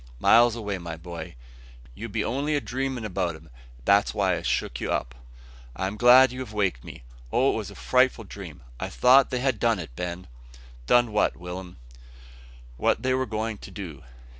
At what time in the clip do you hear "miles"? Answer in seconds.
0.17-0.55